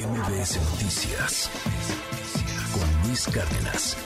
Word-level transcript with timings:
MBS 0.00 0.56
Noticias 0.72 1.50
con 2.72 3.06
Luis 3.06 3.28
Cárdenas. 3.28 3.98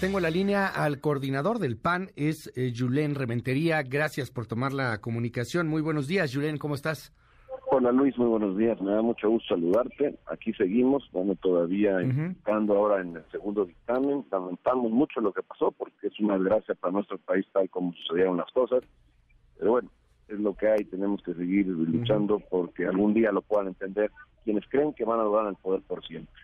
Tengo 0.00 0.20
la 0.20 0.30
línea 0.30 0.68
al 0.68 1.00
coordinador 1.00 1.58
del 1.58 1.76
PAN, 1.76 2.10
es 2.14 2.52
eh, 2.54 2.72
Julen 2.76 3.16
Rementería. 3.16 3.82
Gracias 3.82 4.30
por 4.30 4.46
tomar 4.46 4.72
la 4.72 5.00
comunicación. 5.00 5.66
Muy 5.66 5.82
buenos 5.82 6.06
días, 6.06 6.32
Julen, 6.32 6.58
¿cómo 6.58 6.76
estás? 6.76 7.12
Hola 7.72 7.90
Luis, 7.90 8.16
muy 8.18 8.28
buenos 8.28 8.56
días. 8.56 8.80
Me 8.80 8.92
da 8.92 9.02
mucho 9.02 9.28
gusto 9.28 9.56
saludarte. 9.56 10.16
Aquí 10.26 10.52
seguimos, 10.52 11.08
bueno, 11.10 11.34
todavía 11.34 11.96
uh 11.96 12.72
ahora 12.72 13.00
en 13.00 13.16
el 13.16 13.24
segundo 13.32 13.64
dictamen. 13.64 14.26
Lamentamos 14.30 14.92
mucho 14.92 15.20
lo 15.20 15.32
que 15.32 15.42
pasó 15.42 15.72
porque 15.72 16.06
es 16.06 16.20
una 16.20 16.38
desgracia 16.38 16.76
para 16.76 16.92
nuestro 16.92 17.18
país 17.18 17.44
tal 17.52 17.68
como 17.68 17.92
sucedieron 17.94 18.36
las 18.36 18.50
cosas. 18.52 18.84
Pero 19.58 19.72
bueno, 19.72 19.90
es 20.28 20.38
lo 20.38 20.54
que 20.54 20.68
hay. 20.68 20.84
Tenemos 20.84 21.20
que 21.22 21.34
seguir 21.34 21.66
luchando 21.66 22.38
porque 22.48 22.86
algún 22.86 23.12
día 23.12 23.32
lo 23.32 23.42
puedan 23.42 23.66
entender 23.66 24.12
quienes 24.44 24.64
creen 24.68 24.92
que 24.94 25.04
van 25.04 25.20
a 25.20 25.24
lograr 25.24 25.48
el 25.48 25.56
poder 25.56 25.82
por 25.82 26.04
siempre. 26.06 26.34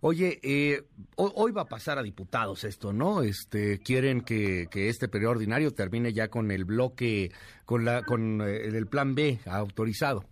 Oye, 0.00 0.38
eh, 0.42 0.82
hoy 1.16 1.52
va 1.52 1.62
a 1.62 1.68
pasar 1.68 1.98
a 1.98 2.02
diputados 2.02 2.64
esto, 2.64 2.92
¿no? 2.92 3.22
Este, 3.22 3.78
quieren 3.78 4.20
que, 4.20 4.66
este 4.72 5.08
periodo 5.08 5.32
ordinario 5.32 5.70
termine 5.72 6.12
ya 6.12 6.28
con 6.28 6.50
el 6.50 6.64
bloque, 6.64 7.30
con 7.64 7.84
la, 7.84 8.02
con 8.02 8.40
eh, 8.40 8.66
el 8.66 8.86
plan 8.86 9.14
B 9.14 9.38
autorizado. 9.46 10.24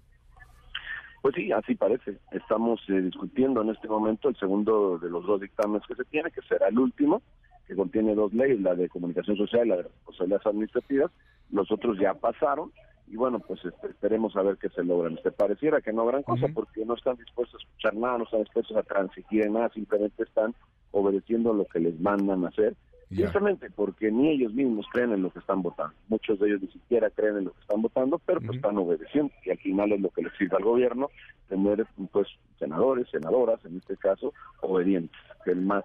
Pues 1.22 1.34
sí, 1.36 1.50
así 1.52 1.74
parece. 1.74 2.18
Estamos 2.32 2.80
eh, 2.88 3.00
discutiendo 3.00 3.62
en 3.62 3.70
este 3.70 3.88
momento 3.88 4.28
el 4.28 4.36
segundo 4.36 4.98
de 4.98 5.08
los 5.08 5.24
dos 5.24 5.40
dictámenes 5.40 5.82
que 5.88 5.94
se 5.94 6.04
tiene, 6.04 6.30
que 6.30 6.42
será 6.42 6.68
el 6.68 6.78
último, 6.78 7.22
que 7.66 7.74
contiene 7.74 8.14
dos 8.14 8.34
leyes, 8.34 8.60
la 8.60 8.74
de 8.74 8.90
comunicación 8.90 9.36
social 9.38 9.66
y 9.66 9.70
la 9.70 9.76
de 9.76 9.82
responsabilidades 9.84 10.46
administrativas. 10.46 11.10
Los 11.50 11.70
otros 11.72 11.98
ya 11.98 12.12
pasaron 12.12 12.72
y 13.06 13.16
bueno, 13.16 13.38
pues 13.40 13.64
este, 13.64 13.88
esperemos 13.88 14.36
a 14.36 14.42
ver 14.42 14.56
qué 14.56 14.68
se 14.70 14.82
logran. 14.82 15.18
Te 15.22 15.30
pareciera 15.30 15.80
que 15.80 15.92
no 15.92 16.06
gran 16.06 16.22
cosa 16.22 16.46
porque 16.52 16.84
no 16.84 16.94
están 16.94 17.16
dispuestos 17.16 17.60
a 17.60 17.64
escuchar 17.64 17.94
nada, 17.94 18.18
no 18.18 18.24
están 18.24 18.40
dispuestos 18.40 18.76
a 18.76 18.82
transigir 18.82 19.44
en 19.44 19.52
nada, 19.52 19.70
simplemente 19.70 20.22
están 20.22 20.54
obedeciendo 20.90 21.52
lo 21.52 21.64
que 21.66 21.80
les 21.80 21.98
mandan 22.00 22.44
a 22.44 22.48
hacer, 22.48 22.74
justamente 23.14 23.68
porque 23.70 24.10
ni 24.10 24.30
ellos 24.30 24.54
mismos 24.54 24.86
creen 24.92 25.12
en 25.12 25.22
lo 25.22 25.30
que 25.30 25.40
están 25.40 25.62
votando. 25.62 25.94
Muchos 26.08 26.38
de 26.38 26.48
ellos 26.48 26.62
ni 26.62 26.68
siquiera 26.68 27.10
creen 27.10 27.38
en 27.38 27.44
lo 27.44 27.52
que 27.52 27.60
están 27.60 27.82
votando, 27.82 28.18
pero 28.24 28.40
pues 28.40 28.56
están 28.56 28.78
obedeciendo 28.78 29.32
y 29.44 29.50
al 29.50 29.58
final 29.58 29.92
es 29.92 30.00
lo 30.00 30.10
que 30.10 30.22
les 30.22 30.32
sirve 30.36 30.56
al 30.56 30.64
gobierno 30.64 31.10
tener 31.48 31.86
pues 32.10 32.28
senadores, 32.58 33.08
senadoras, 33.10 33.64
en 33.64 33.76
este 33.76 33.96
caso, 33.96 34.32
obedientes, 34.60 35.16
que 35.44 35.54
más, 35.54 35.84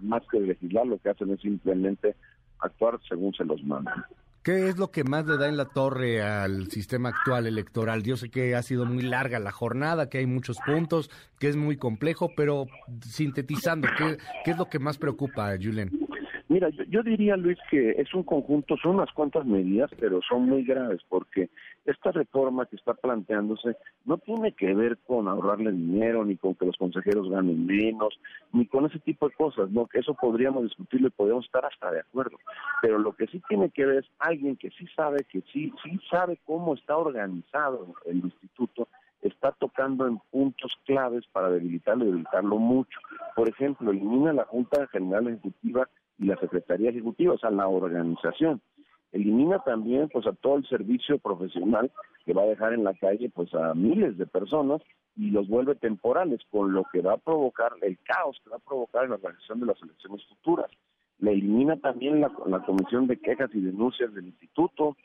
más 0.00 0.22
que 0.30 0.40
legislar 0.40 0.86
lo 0.86 0.98
que 0.98 1.10
hacen 1.10 1.30
es 1.30 1.40
simplemente 1.40 2.14
actuar 2.58 3.00
según 3.08 3.32
se 3.34 3.44
los 3.44 3.62
mandan. 3.64 4.04
¿Qué 4.42 4.70
es 4.70 4.78
lo 4.78 4.90
que 4.90 5.04
más 5.04 5.26
le 5.26 5.36
da 5.36 5.48
en 5.48 5.58
la 5.58 5.66
torre 5.66 6.22
al 6.22 6.70
sistema 6.70 7.10
actual 7.10 7.46
electoral? 7.46 8.02
Yo 8.02 8.16
sé 8.16 8.30
que 8.30 8.54
ha 8.54 8.62
sido 8.62 8.86
muy 8.86 9.02
larga 9.02 9.38
la 9.38 9.52
jornada, 9.52 10.08
que 10.08 10.16
hay 10.16 10.26
muchos 10.26 10.56
puntos, 10.64 11.10
que 11.38 11.48
es 11.48 11.56
muy 11.56 11.76
complejo, 11.76 12.30
pero 12.34 12.66
sintetizando, 13.06 13.86
¿qué, 13.98 14.16
es 14.50 14.56
lo 14.56 14.70
que 14.70 14.78
más 14.78 14.96
preocupa, 14.96 15.54
Julen? 15.60 15.90
Mira, 16.50 16.68
yo, 16.88 17.04
diría, 17.04 17.36
Luis, 17.36 17.58
que 17.70 17.90
es 17.90 18.12
un 18.12 18.24
conjunto, 18.24 18.76
son 18.76 18.96
unas 18.96 19.12
cuantas 19.12 19.46
medidas, 19.46 19.88
pero 20.00 20.20
son 20.20 20.48
muy 20.48 20.64
graves, 20.64 21.00
porque 21.08 21.48
esta 21.84 22.10
reforma 22.10 22.66
que 22.66 22.74
está 22.74 22.92
planteándose 22.94 23.76
no 24.04 24.18
tiene 24.18 24.50
que 24.50 24.74
ver 24.74 24.98
con 25.06 25.28
ahorrarle 25.28 25.70
dinero, 25.70 26.24
ni 26.24 26.36
con 26.36 26.56
que 26.56 26.66
los 26.66 26.76
consejeros 26.76 27.30
ganen 27.30 27.66
menos, 27.66 28.18
ni 28.52 28.66
con 28.66 28.84
ese 28.84 28.98
tipo 28.98 29.28
de 29.28 29.34
cosas, 29.36 29.70
¿no? 29.70 29.86
Que 29.86 30.00
eso 30.00 30.14
podríamos 30.14 30.64
discutirlo 30.64 31.06
y 31.06 31.12
podríamos 31.12 31.44
estar 31.44 31.64
hasta 31.64 31.92
de 31.92 32.00
acuerdo. 32.00 32.36
Pero 32.82 32.98
lo 32.98 33.12
que 33.12 33.28
sí 33.28 33.40
tiene 33.48 33.70
que 33.70 33.86
ver 33.86 33.98
es 33.98 34.10
alguien 34.18 34.56
que 34.56 34.70
sí 34.70 34.88
sabe, 34.96 35.24
que 35.30 35.42
sí, 35.52 35.72
sí 35.84 36.00
sabe 36.10 36.40
cómo 36.46 36.74
está 36.74 36.96
organizado 36.96 37.94
el 38.06 38.16
instituto, 38.16 38.88
está 39.22 39.52
tocando 39.52 40.04
en 40.08 40.18
puntos 40.32 40.76
claves 40.84 41.24
para 41.30 41.48
debilitarlo 41.48 42.06
y 42.06 42.08
debilitarlo 42.08 42.56
mucho. 42.56 42.98
Por 43.36 43.48
ejemplo, 43.48 43.92
elimina 43.92 44.32
la 44.32 44.46
Junta 44.46 44.88
General 44.88 45.28
Ejecutiva 45.28 45.88
y 46.20 46.26
la 46.26 46.36
Secretaría 46.36 46.90
Ejecutiva, 46.90 47.34
o 47.34 47.38
sea, 47.38 47.50
la 47.50 47.66
organización. 47.66 48.60
Elimina 49.10 49.58
también 49.64 50.08
pues 50.08 50.26
a 50.26 50.32
todo 50.32 50.56
el 50.56 50.68
servicio 50.68 51.18
profesional 51.18 51.90
que 52.24 52.34
va 52.34 52.42
a 52.42 52.46
dejar 52.46 52.74
en 52.74 52.84
la 52.84 52.94
calle 52.94 53.30
pues 53.34 53.52
a 53.54 53.74
miles 53.74 54.16
de 54.18 54.26
personas 54.26 54.82
y 55.16 55.30
los 55.30 55.48
vuelve 55.48 55.74
temporales, 55.74 56.40
con 56.50 56.72
lo 56.72 56.84
que 56.92 57.00
va 57.00 57.14
a 57.14 57.18
provocar 57.18 57.72
el 57.82 57.98
caos 58.04 58.40
que 58.44 58.50
va 58.50 58.56
a 58.56 58.60
provocar 58.60 59.04
en 59.04 59.10
la 59.10 59.16
organización 59.16 59.60
de 59.60 59.66
las 59.66 59.82
elecciones 59.82 60.24
futuras. 60.26 60.70
Le 61.18 61.32
elimina 61.32 61.76
también 61.76 62.20
la, 62.20 62.30
comisión 62.64 63.06
de 63.06 63.18
quejas 63.18 63.50
y 63.52 63.60
denuncias 63.60 64.14
del 64.14 64.26
instituto, 64.26 64.96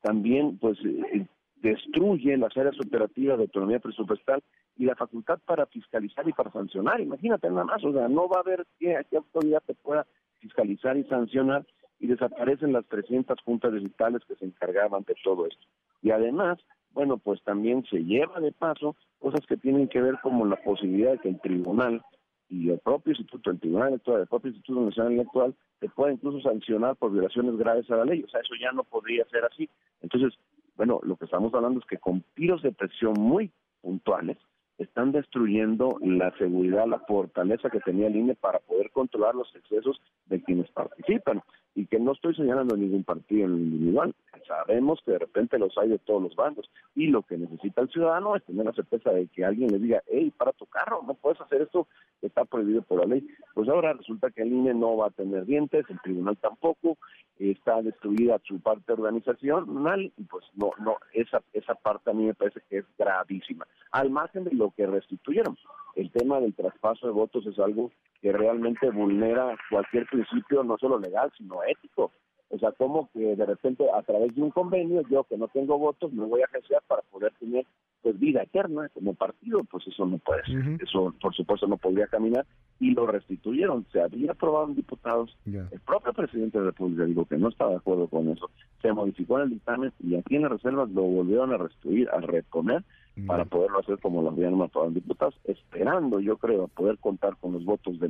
también 0.00 0.58
pues 0.58 0.78
eh, 0.84 1.26
destruye 1.56 2.36
las 2.36 2.56
áreas 2.56 2.74
operativas 2.84 3.38
de 3.38 3.44
autonomía 3.44 3.78
presupuestal 3.78 4.42
y 4.76 4.86
la 4.86 4.96
facultad 4.96 5.38
para 5.46 5.66
fiscalizar 5.66 6.28
y 6.28 6.32
para 6.32 6.50
sancionar. 6.50 7.00
Imagínate 7.00 7.48
nada 7.48 7.64
más, 7.64 7.84
o 7.84 7.92
sea, 7.92 8.08
no 8.08 8.28
va 8.28 8.38
a 8.38 8.40
haber 8.40 8.66
qué, 8.78 9.00
qué 9.08 9.18
autoridad 9.18 9.62
te 9.64 9.74
pueda 9.74 10.04
fiscalizar 10.42 10.96
y 10.96 11.04
sancionar 11.04 11.64
y 11.98 12.08
desaparecen 12.08 12.72
las 12.72 12.84
300 12.86 13.40
juntas 13.44 13.72
digitales 13.72 14.22
que 14.26 14.34
se 14.34 14.44
encargaban 14.44 15.04
de 15.04 15.14
todo 15.22 15.46
esto. 15.46 15.66
Y 16.02 16.10
además, 16.10 16.58
bueno, 16.90 17.16
pues 17.18 17.42
también 17.44 17.84
se 17.84 18.04
lleva 18.04 18.40
de 18.40 18.52
paso 18.52 18.96
cosas 19.20 19.46
que 19.46 19.56
tienen 19.56 19.88
que 19.88 20.02
ver 20.02 20.18
como 20.20 20.44
la 20.44 20.56
posibilidad 20.56 21.12
de 21.12 21.18
que 21.18 21.28
el 21.28 21.40
tribunal 21.40 22.02
y 22.48 22.70
el 22.70 22.80
propio 22.80 23.12
instituto, 23.12 23.50
el 23.50 23.60
tribunal 23.60 23.88
electoral, 23.88 24.22
el 24.22 24.26
propio 24.26 24.50
instituto 24.50 24.80
nacional 24.80 25.12
electoral, 25.12 25.54
te 25.78 25.88
pueda 25.88 26.12
incluso 26.12 26.40
sancionar 26.40 26.96
por 26.96 27.12
violaciones 27.12 27.56
graves 27.56 27.88
a 27.90 27.96
la 27.96 28.04
ley. 28.04 28.22
O 28.24 28.28
sea, 28.28 28.40
eso 28.40 28.54
ya 28.60 28.72
no 28.72 28.84
podría 28.84 29.24
ser 29.26 29.44
así. 29.44 29.70
Entonces, 30.02 30.38
bueno, 30.76 31.00
lo 31.04 31.16
que 31.16 31.24
estamos 31.24 31.54
hablando 31.54 31.80
es 31.80 31.86
que 31.86 31.98
con 31.98 32.22
tiros 32.34 32.62
de 32.62 32.72
presión 32.72 33.14
muy 33.16 33.52
puntuales, 33.80 34.36
están 34.82 35.12
destruyendo 35.12 35.98
la 36.00 36.30
seguridad, 36.38 36.86
la 36.86 37.00
fortaleza 37.00 37.70
que 37.70 37.80
tenía 37.80 38.08
el 38.08 38.16
INE 38.16 38.34
para 38.34 38.58
poder 38.58 38.90
controlar 38.90 39.34
los 39.34 39.54
excesos 39.54 40.00
de 40.26 40.42
quienes 40.42 40.70
participan. 40.70 41.42
Y 41.74 41.86
que 41.86 41.98
no 41.98 42.12
estoy 42.12 42.34
señalando 42.34 42.76
ningún 42.76 43.04
partido 43.04 43.48
individual. 43.48 44.14
Sabemos 44.46 45.00
que 45.04 45.12
de 45.12 45.18
repente 45.18 45.58
los 45.58 45.76
hay 45.78 45.88
de 45.88 45.98
todos 45.98 46.22
los 46.22 46.36
bandos. 46.36 46.70
Y 46.94 47.08
lo 47.08 47.22
que 47.22 47.36
necesita 47.36 47.82
el 47.82 47.90
ciudadano 47.90 48.36
es 48.36 48.44
tener 48.44 48.64
la 48.64 48.72
certeza 48.72 49.10
de 49.10 49.26
que 49.28 49.44
alguien 49.44 49.70
le 49.70 49.78
diga, 49.78 50.02
hey, 50.08 50.32
para 50.36 50.52
tu 50.52 50.66
carro, 50.66 51.02
no 51.06 51.14
puedes 51.14 51.40
hacer 51.40 51.62
esto, 51.62 51.86
está 52.20 52.44
prohibido 52.44 52.82
por 52.82 53.00
la 53.00 53.06
ley. 53.06 53.26
Pues 53.54 53.68
ahora 53.68 53.92
resulta 53.92 54.30
que 54.30 54.42
el 54.42 54.52
INE 54.52 54.74
no 54.74 54.96
va 54.96 55.06
a 55.06 55.10
tener 55.10 55.46
dientes, 55.46 55.84
el 55.88 56.00
tribunal 56.00 56.36
tampoco, 56.38 56.98
está 57.38 57.82
destruida 57.82 58.40
su 58.44 58.60
parte 58.60 58.92
organizacional 58.92 60.12
y 60.16 60.24
pues 60.24 60.44
no, 60.54 60.70
no, 60.78 60.96
esa, 61.12 61.42
esa 61.52 61.74
parte 61.74 62.10
a 62.10 62.14
mí 62.14 62.24
me 62.24 62.34
parece 62.34 62.60
que 62.68 62.78
es 62.78 62.84
gravísima. 62.98 63.66
Al 63.90 64.10
margen 64.10 64.44
de 64.44 64.52
lo 64.52 64.70
que 64.70 64.86
restituyeron, 64.86 65.56
el 65.96 66.10
tema 66.10 66.40
del 66.40 66.54
traspaso 66.54 67.06
de 67.06 67.12
votos 67.12 67.46
es 67.46 67.58
algo 67.58 67.90
que 68.20 68.32
realmente 68.32 68.90
vulnera 68.90 69.56
cualquier 69.70 70.06
principio, 70.06 70.62
no 70.62 70.78
solo 70.78 70.98
legal, 70.98 71.30
sino 71.36 71.62
ético. 71.64 72.12
O 72.52 72.58
sea, 72.58 72.70
como 72.72 73.08
que 73.12 73.34
de 73.34 73.46
repente 73.46 73.84
a 73.90 74.02
través 74.02 74.34
de 74.34 74.42
un 74.42 74.50
convenio, 74.50 75.02
yo 75.08 75.24
que 75.24 75.38
no 75.38 75.48
tengo 75.48 75.78
votos, 75.78 76.12
me 76.12 76.26
voy 76.26 76.42
a 76.42 76.44
agenciar 76.44 76.82
para 76.86 77.00
poder 77.02 77.32
tener 77.40 77.64
pues 78.02 78.18
vida 78.18 78.42
eterna 78.42 78.90
como 78.90 79.14
partido, 79.14 79.64
pues 79.64 79.86
eso 79.86 80.04
no 80.04 80.18
puede 80.18 80.44
ser. 80.44 80.78
Eso, 80.82 81.14
por 81.20 81.34
supuesto, 81.34 81.66
no 81.66 81.78
podría 81.78 82.08
caminar 82.08 82.44
y 82.78 82.90
lo 82.90 83.06
restituyeron. 83.06 83.86
Se 83.90 84.02
había 84.02 84.32
aprobado 84.32 84.68
en 84.68 84.74
diputados. 84.74 85.34
El 85.46 85.80
propio 85.86 86.12
presidente 86.12 86.58
de 86.58 86.64
la 86.64 86.70
República 86.72 87.04
dijo 87.04 87.24
que 87.24 87.38
no 87.38 87.48
estaba 87.48 87.70
de 87.70 87.76
acuerdo 87.76 88.08
con 88.08 88.28
eso. 88.28 88.50
Se 88.82 88.92
modificó 88.92 89.38
en 89.38 89.44
el 89.44 89.50
dictamen 89.50 89.92
y 90.00 90.16
aquí 90.16 90.36
en 90.36 90.42
las 90.42 90.52
reservas 90.52 90.90
lo 90.90 91.02
volvieron 91.02 91.52
a 91.52 91.56
restituir, 91.56 92.10
a 92.10 92.20
reponer 92.20 92.82
para 93.26 93.44
poderlo 93.46 93.78
hacer 93.78 93.98
como 93.98 94.20
lo 94.20 94.28
habían 94.28 94.54
aprobado 94.60 94.88
en 94.88 94.94
diputados, 94.94 95.38
esperando, 95.44 96.20
yo 96.20 96.36
creo, 96.36 96.68
poder 96.68 96.98
contar 96.98 97.36
con 97.36 97.52
los 97.52 97.64
votos 97.64 97.98
de, 98.00 98.08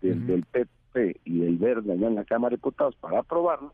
y 0.00 0.08
del 0.08 0.44
Verde 1.68 1.92
allá 1.92 2.06
en 2.06 2.14
la 2.14 2.24
Cámara 2.24 2.50
de 2.50 2.56
Diputados 2.56 2.96
para 2.96 3.20
aprobarlo 3.20 3.72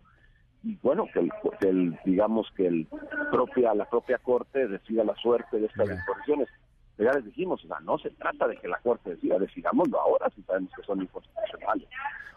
y 0.62 0.76
bueno 0.82 1.06
que 1.12 1.20
el, 1.68 1.98
digamos 2.04 2.50
que 2.56 2.66
el 2.66 2.88
propia 3.30 3.74
la 3.74 3.88
propia 3.88 4.18
corte 4.18 4.66
decida 4.66 5.04
la 5.04 5.14
suerte 5.16 5.60
de 5.60 5.66
estas 5.66 5.88
disposiciones. 5.88 6.48
Ya 6.96 7.12
les 7.12 7.24
dijimos 7.24 7.62
o 7.64 7.68
sea 7.68 7.80
no 7.80 7.98
se 7.98 8.10
trata 8.10 8.48
de 8.48 8.56
que 8.56 8.68
la 8.68 8.78
corte 8.78 9.10
decida 9.10 9.38
decidámoslo 9.38 10.00
ahora 10.00 10.30
si 10.34 10.42
sabemos 10.42 10.70
que 10.74 10.82
son 10.82 11.02
inconstitucionales. 11.02 11.88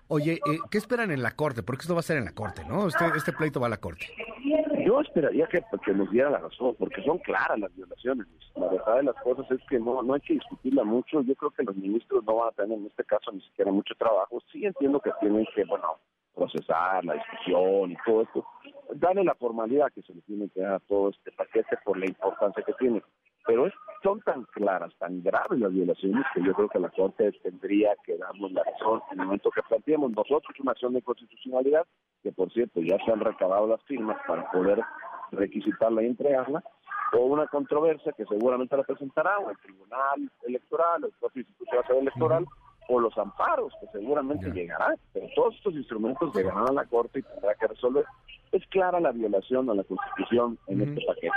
Oye 0.09 0.33
eh, 0.33 0.59
qué 0.69 0.77
esperan 0.77 1.11
en 1.11 1.23
la 1.23 1.31
corte 1.31 1.63
porque 1.63 1.83
esto 1.83 1.93
va 1.93 2.01
a 2.01 2.03
ser 2.03 2.17
en 2.17 2.25
la 2.25 2.33
corte 2.33 2.63
no 2.67 2.87
este 2.87 3.05
este 3.15 3.33
pleito 3.33 3.59
va 3.59 3.67
a 3.67 3.71
la 3.71 3.77
corte 3.77 4.07
yo 4.87 5.01
esperaría 5.01 5.47
que, 5.47 5.61
que 5.83 5.93
nos 5.93 6.09
diera 6.11 6.29
la 6.29 6.39
razón 6.39 6.75
porque 6.79 7.03
son 7.03 7.17
claras 7.19 7.59
las 7.59 7.75
violaciones 7.75 8.27
la 8.55 8.67
verdad 8.67 8.95
de 8.97 9.03
las 9.03 9.15
cosas 9.17 9.49
es 9.51 9.59
que 9.69 9.79
no 9.79 10.01
no 10.01 10.13
hay 10.13 10.21
que 10.21 10.33
discutirla 10.33 10.83
mucho. 10.83 11.21
Yo 11.21 11.35
creo 11.35 11.51
que 11.51 11.63
los 11.63 11.75
ministros 11.75 12.23
no 12.25 12.37
van 12.37 12.49
a 12.49 12.51
tener 12.51 12.77
en 12.77 12.85
este 12.85 13.03
caso 13.03 13.31
ni 13.31 13.41
siquiera 13.41 13.71
mucho 13.71 13.93
trabajo. 13.95 14.41
Sí 14.51 14.65
entiendo 14.65 14.99
que 14.99 15.11
tienen 15.19 15.45
que 15.55 15.63
bueno 15.65 15.99
procesar 16.33 17.03
la 17.03 17.15
discusión 17.15 17.91
y 17.91 17.97
todo 18.05 18.21
esto, 18.21 18.45
darle 18.93 19.23
la 19.23 19.33
formalidad 19.35 19.91
que 19.91 20.03
se 20.03 20.13
le 20.13 20.21
tiene 20.21 20.47
que 20.49 20.61
dar 20.61 20.79
todo 20.81 21.09
este 21.09 21.31
paquete 21.31 21.77
por 21.83 21.97
la 21.97 22.05
importancia 22.05 22.63
que 22.63 22.73
tiene. 22.73 23.01
Pero 23.47 23.65
es, 23.65 23.73
son 24.03 24.21
tan 24.21 24.43
claras, 24.43 24.93
tan 24.99 25.23
graves 25.23 25.59
las 25.59 25.71
violaciones 25.71 26.23
que 26.35 26.43
yo 26.43 26.53
creo 26.53 26.69
que 26.69 26.79
la 26.79 26.89
Corte 26.89 27.31
tendría 27.41 27.95
que 28.05 28.17
darnos 28.17 28.51
la 28.51 28.63
razón 28.63 29.01
en 29.11 29.19
el 29.19 29.25
momento 29.25 29.49
que 29.49 29.63
planteemos 29.63 30.11
nosotros 30.11 30.59
una 30.59 30.73
acción 30.73 30.93
de 30.93 31.01
constitucionalidad, 31.01 31.87
por 32.37 32.53
cierto 32.53 32.79
ya 32.79 32.97
se 33.03 33.11
han 33.11 33.19
recabado 33.19 33.67
las 33.67 33.83
firmas 33.83 34.15
para 34.25 34.49
poder 34.51 34.79
requisitarla 35.31 36.03
y 36.03 36.05
entregarla, 36.05 36.63
o 37.13 37.25
una 37.25 37.47
controversia 37.47 38.13
que 38.13 38.25
seguramente 38.25 38.77
la 38.77 38.83
presentará 38.83 39.39
o 39.39 39.49
el 39.49 39.57
Tribunal 39.57 40.31
Electoral, 40.45 41.03
el 41.03 41.11
propio 41.19 41.41
Instituto 41.41 41.75
Nacional 41.75 42.01
Electoral, 42.03 42.45
o 42.89 42.99
los 42.99 43.17
amparos, 43.17 43.73
que 43.81 43.87
seguramente 43.87 44.49
llegarán, 44.51 44.95
pero 45.13 45.27
todos 45.35 45.55
estos 45.55 45.73
instrumentos 45.73 46.33
llegarán 46.33 46.69
a 46.69 46.71
la 46.71 46.85
Corte 46.85 47.19
y 47.19 47.23
tendrá 47.23 47.53
que 47.55 47.67
resolver. 47.67 48.05
Es 48.51 48.65
clara 48.67 48.99
la 48.99 49.11
violación 49.11 49.69
a 49.69 49.73
la 49.73 49.83
Constitución 49.83 50.57
en 50.67 50.81
este 50.81 51.05
paquete. 51.05 51.35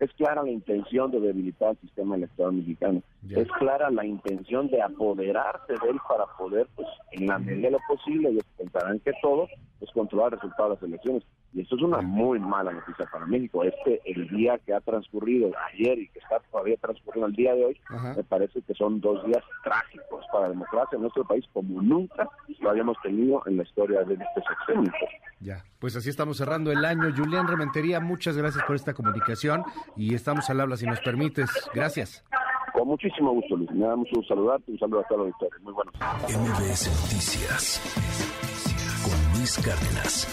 Es 0.00 0.12
clara 0.14 0.42
la 0.42 0.50
intención 0.50 1.10
de 1.10 1.20
debilitar 1.20 1.70
el 1.70 1.78
sistema 1.78 2.16
electoral 2.16 2.52
mexicano. 2.52 3.02
Es 3.28 3.48
clara 3.52 3.90
la 3.90 4.04
intención 4.04 4.68
de 4.68 4.82
apoderarse 4.82 5.72
de 5.72 5.90
él 5.90 5.98
para 6.08 6.26
poder, 6.36 6.68
pues, 6.76 6.88
en 7.12 7.26
la 7.26 7.38
medida 7.38 7.68
de 7.68 7.72
lo 7.72 7.78
posible, 7.88 8.28
ellos 8.28 8.44
pensarán 8.56 9.00
que 9.00 9.12
todo, 9.22 9.48
pues 9.84 9.92
controlar 9.92 10.32
el 10.32 10.38
resultado 10.38 10.70
de 10.70 10.74
las 10.74 10.82
elecciones. 10.82 11.22
Y 11.52 11.60
esto 11.60 11.76
es 11.76 11.82
una 11.82 12.00
muy 12.00 12.40
mala 12.40 12.72
noticia 12.72 13.06
para 13.12 13.26
México. 13.26 13.62
Este, 13.62 14.00
el 14.06 14.28
día 14.28 14.58
que 14.64 14.74
ha 14.74 14.80
transcurrido 14.80 15.52
ayer 15.72 15.98
y 15.98 16.08
que 16.08 16.18
está 16.18 16.40
todavía 16.50 16.76
transcurriendo 16.78 17.28
el 17.28 17.34
día 17.34 17.54
de 17.54 17.64
hoy, 17.66 17.80
me 18.16 18.24
parece 18.24 18.60
que 18.62 18.74
son 18.74 19.00
dos 19.00 19.24
días 19.24 19.42
trágicos 19.62 20.24
para 20.32 20.44
la 20.44 20.50
democracia 20.50 20.96
en 20.96 21.02
nuestro 21.02 21.24
país 21.24 21.44
como 21.52 21.80
nunca 21.80 22.28
lo 22.60 22.70
habíamos 22.70 22.96
tenido 23.02 23.42
en 23.46 23.58
la 23.58 23.62
historia 23.62 24.02
de 24.04 24.14
este 24.14 24.42
sexenio. 24.48 24.92
Ya, 25.40 25.62
pues 25.78 25.94
así 25.96 26.08
estamos 26.08 26.38
cerrando 26.38 26.72
el 26.72 26.84
año. 26.84 27.14
Julián 27.14 27.46
Rementería, 27.46 28.00
muchas 28.00 28.36
gracias 28.36 28.64
por 28.64 28.76
esta 28.76 28.94
comunicación 28.94 29.62
y 29.96 30.14
estamos 30.14 30.48
al 30.50 30.60
habla 30.60 30.76
si 30.76 30.86
nos 30.86 31.00
permites. 31.00 31.50
Gracias. 31.74 32.24
Con 32.72 32.88
muchísimo 32.88 33.32
gusto, 33.32 33.56
Luis. 33.56 33.70
Me 33.70 33.86
da 33.86 33.94
mucho 33.94 34.22
saludarte 34.26 34.72
un 34.72 34.78
saludo 34.78 35.00
a 35.00 35.04
todos 35.04 35.26
los 35.26 35.34
auditores. 35.34 35.62
Muy 35.62 35.72
buenos. 35.72 35.94
MBS 35.94 36.88
Noticias 37.02 38.14
Cárdenas. 39.44 40.26